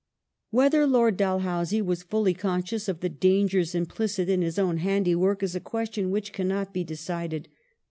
Whether 0.49 0.87
Lord 0.87 1.15
Dalhousie 1.15 1.79
was 1.83 2.01
fully 2.01 2.33
conscious 2.33 2.89
of 2.89 3.01
the 3.01 3.07
dangei 3.09 3.61
s 3.61 3.75
implicit 3.75 4.29
in 4.29 4.41
his 4.41 4.57
own 4.57 4.77
handiwork 4.77 5.43
is 5.43 5.55
a 5.55 5.59
question 5.59 6.09
which 6.09 6.33
cannot 6.33 6.73
be 6.73 6.83
decided. 6.83 7.47